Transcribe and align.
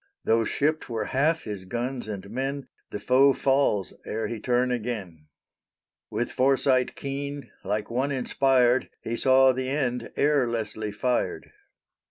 Tho' 0.25 0.45
shipped 0.45 0.89
were 0.89 1.05
half 1.13 1.43
his 1.43 1.63
guns 1.63 2.07
and 2.07 2.27
men 2.31 2.67
The 2.89 2.99
foe 2.99 3.33
falls 3.33 3.93
ere 4.03 4.25
he 4.25 4.39
turn 4.39 4.71
again. 4.71 5.27
With 6.09 6.31
foresight 6.31 6.95
keen, 6.95 7.51
like 7.63 7.91
one 7.91 8.11
inspired, 8.11 8.89
He 9.03 9.15
saw 9.15 9.51
the 9.51 9.69
end 9.69 10.11
ere 10.15 10.49
Leslie 10.49 10.91
fired. 10.91 11.51